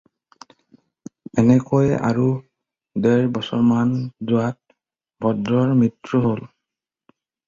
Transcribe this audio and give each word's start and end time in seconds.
এনেকৈয়ে 1.41 1.99
আৰু 2.07 2.23
ডেৰ 3.05 3.27
বছৰমান 3.35 3.91
যোৱাত 4.31 4.75
ভদ্ৰৰ 5.27 5.75
মৃত্যু 5.83 6.23
হ'ল। 6.25 6.41